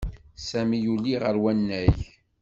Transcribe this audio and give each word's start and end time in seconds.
Sami 0.47 0.77
yuli 0.85 1.13
ɣer 1.23 1.35
wannag. 1.43 1.97